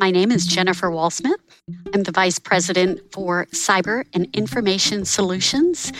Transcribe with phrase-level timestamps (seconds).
[0.00, 1.36] My name is Jennifer Walsmith.
[1.92, 5.92] I'm the Vice President for Cyber and Information Solutions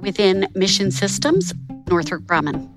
[0.00, 1.54] within Mission Systems,
[1.88, 2.68] Northrop Grumman.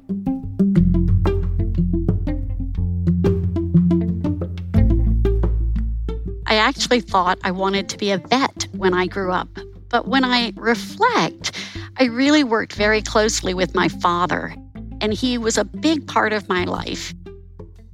[6.47, 9.49] I actually thought I wanted to be a vet when I grew up.
[9.89, 11.51] But when I reflect,
[11.97, 14.55] I really worked very closely with my father,
[15.01, 17.13] and he was a big part of my life.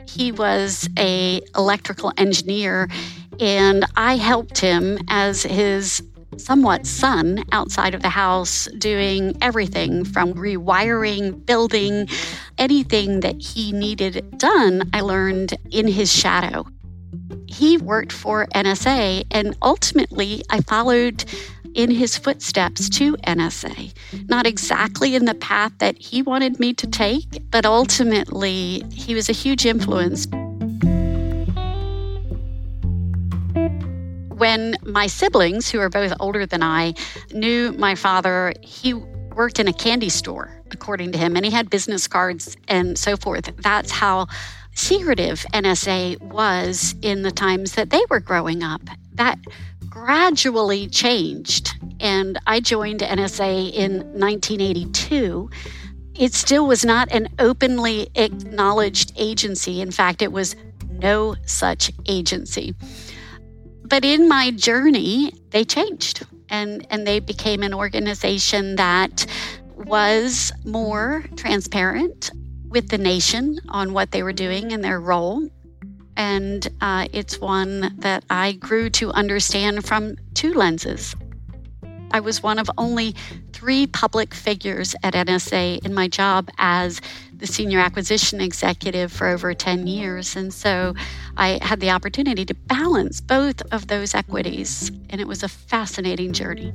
[0.08, 2.90] He was a electrical engineer
[3.40, 6.02] and I helped him as his
[6.38, 12.08] somewhat son outside of the house doing everything from rewiring, building,
[12.58, 16.66] anything that he needed done, I learned in his shadow.
[17.48, 21.26] He worked for NSA and ultimately I followed
[21.78, 23.94] in his footsteps to NSA.
[24.28, 29.30] Not exactly in the path that he wanted me to take, but ultimately he was
[29.30, 30.26] a huge influence.
[34.38, 36.96] When my siblings, who are both older than I,
[37.32, 41.70] knew my father, he worked in a candy store, according to him, and he had
[41.70, 43.56] business cards and so forth.
[43.58, 44.28] That's how
[44.74, 48.82] secretive NSA was in the times that they were growing up.
[49.18, 49.40] That
[49.90, 51.76] gradually changed.
[52.00, 55.50] And I joined NSA in 1982.
[56.16, 59.82] It still was not an openly acknowledged agency.
[59.82, 60.56] In fact, it was
[60.90, 62.76] no such agency.
[63.84, 69.26] But in my journey, they changed and, and they became an organization that
[69.76, 72.32] was more transparent
[72.68, 75.48] with the nation on what they were doing and their role
[76.18, 81.16] and uh, it's one that I grew to understand from two lenses.
[82.12, 83.14] I was one of only
[83.54, 87.02] three public figures at NSA in my job as
[87.36, 90.36] the senior acquisition executive for over 10 years.
[90.36, 90.96] And so
[91.38, 96.34] I had the opportunity to balance both of those equities, and it was a fascinating
[96.34, 96.74] journey.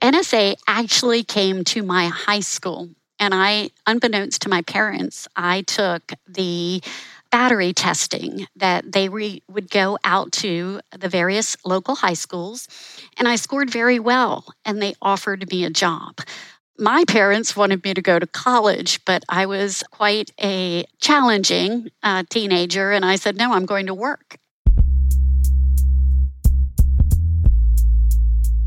[0.00, 2.88] NSA actually came to my high school
[3.20, 6.82] and I, unbeknownst to my parents, I took the
[7.30, 12.66] battery testing that they re- would go out to the various local high schools,
[13.18, 16.18] and I scored very well, and they offered me a job.
[16.78, 22.24] My parents wanted me to go to college, but I was quite a challenging uh,
[22.30, 24.38] teenager, and I said, No, I'm going to work.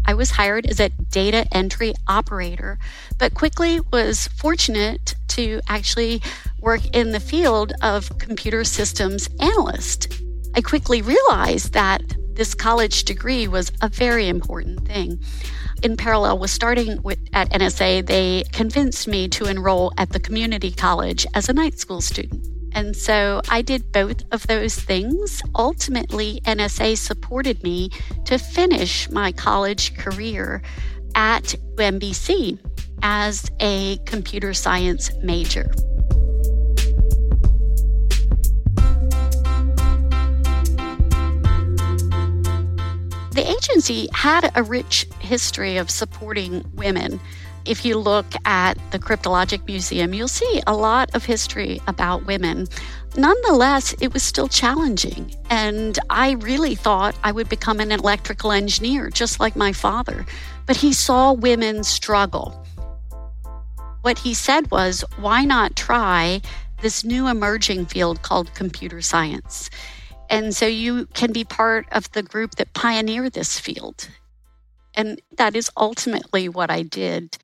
[0.06, 2.78] I was hired as a data entry operator,
[3.18, 6.22] but quickly was fortunate to actually
[6.60, 10.22] work in the field of computer systems analyst.
[10.56, 12.02] I quickly realized that
[12.34, 15.20] this college degree was a very important thing.
[15.84, 20.72] In parallel with starting with, at NSA, they convinced me to enroll at the community
[20.72, 22.43] college as a night school student.
[22.76, 25.42] And so I did both of those things.
[25.56, 27.90] Ultimately, NSA supported me
[28.26, 30.62] to finish my college career
[31.16, 32.60] at UMBC
[33.04, 35.72] as a computer science major.
[43.34, 47.20] The agency had a rich history of supporting women
[47.66, 52.68] if you look at the Cryptologic Museum, you'll see a lot of history about women.
[53.16, 55.36] Nonetheless, it was still challenging.
[55.50, 60.26] And I really thought I would become an electrical engineer, just like my father.
[60.66, 62.66] But he saw women struggle.
[64.02, 66.42] What he said was, why not try
[66.82, 69.70] this new emerging field called computer science?
[70.30, 74.10] And so you can be part of the group that pioneered this field.
[74.96, 77.38] And that is ultimately what I did.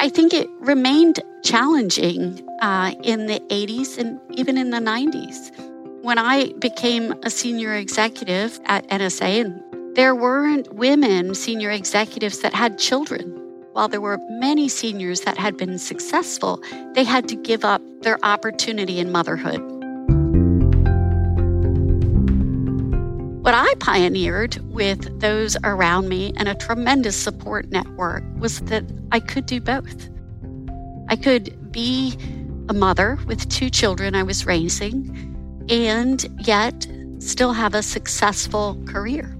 [0.00, 5.50] I think it remained challenging uh, in the 80s and even in the 90s.
[6.02, 12.54] when I became a senior executive at NSA, and there weren't women senior executives that
[12.54, 13.24] had children.
[13.72, 16.62] While there were many seniors that had been successful,
[16.94, 19.60] they had to give up their opportunity in motherhood.
[23.78, 29.60] Pioneered with those around me and a tremendous support network was that I could do
[29.60, 30.08] both.
[31.08, 32.16] I could be
[32.68, 36.86] a mother with two children I was raising and yet
[37.18, 39.34] still have a successful career.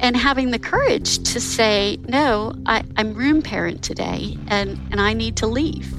[0.00, 5.12] And having the courage to say, no, I, am room parent today and, and I
[5.12, 5.92] need to leave,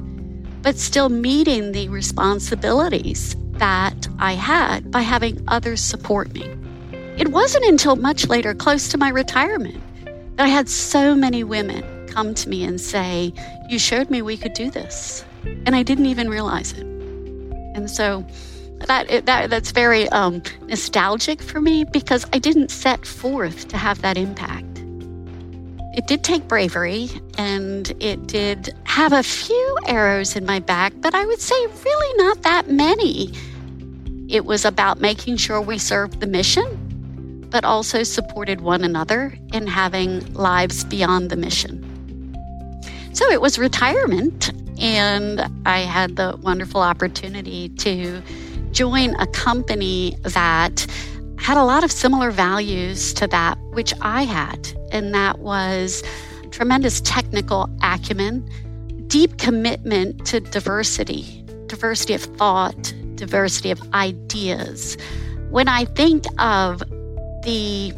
[0.64, 6.50] but still meeting the responsibilities that I had by having others support me.
[7.22, 9.80] It wasn't until much later, close to my retirement,
[10.38, 13.32] that I had so many women come to me and say,
[13.70, 15.24] You showed me we could do this.
[15.68, 16.82] And I didn't even realize it.
[16.82, 18.26] And so
[18.88, 24.02] that, that that's very um, nostalgic for me because I didn't set forth to have
[24.02, 24.80] that impact.
[25.96, 31.14] It did take bravery and it did have a few arrows in my back, but
[31.14, 33.32] I would say really not that many.
[34.28, 36.81] It was about making sure we served the mission,
[37.52, 41.88] but also supported one another in having lives beyond the mission.
[43.14, 48.22] So it was retirement, and I had the wonderful opportunity to
[48.72, 50.88] join a company that
[51.38, 56.04] had a lot of similar values to that which I had, and that was
[56.52, 58.50] tremendous technical acumen,
[59.08, 64.98] deep commitment to diversity, diversity of thought, diversity of ideas.
[65.50, 66.82] When I think of
[67.44, 67.94] the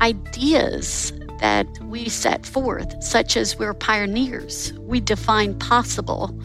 [0.00, 6.38] ideas that we set forth, such as we're pioneers, we define possible,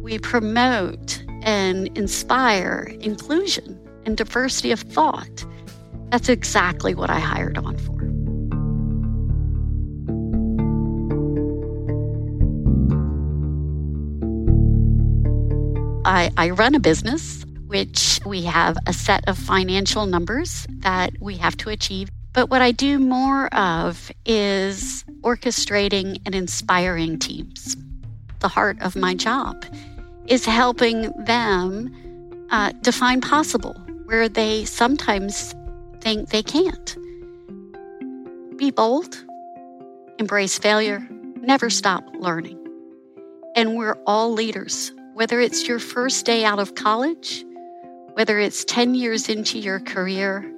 [0.00, 5.44] we promote and inspire inclusion and diversity of thought.
[6.10, 7.94] That's exactly what I hired on for.
[16.06, 17.43] I, I run a business
[17.74, 22.08] which we have a set of financial numbers that we have to achieve.
[22.32, 27.76] But what I do more of is orchestrating and inspiring teams.
[28.38, 29.64] The heart of my job
[30.28, 33.74] is helping them uh, define possible
[34.04, 35.52] where they sometimes
[36.00, 36.96] think they can't.
[38.56, 39.20] Be bold,
[40.20, 41.04] embrace failure,
[41.40, 42.56] never stop learning.
[43.56, 47.44] And we're all leaders, whether it's your first day out of college,
[48.14, 50.48] whether it's 10 years into your career,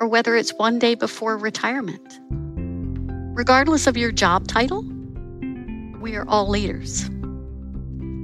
[0.00, 2.20] or whether it's one day before retirement.
[3.36, 4.84] Regardless of your job title,
[6.00, 7.10] we are all leaders.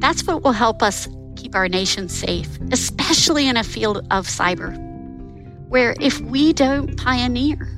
[0.00, 4.78] That's what will help us keep our nation safe, especially in a field of cyber,
[5.68, 7.68] where if we don't pioneer,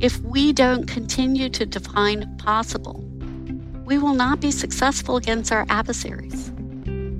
[0.00, 3.02] if we don't continue to define possible,
[3.86, 6.52] we will not be successful against our adversaries.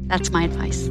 [0.09, 0.91] That's my advice.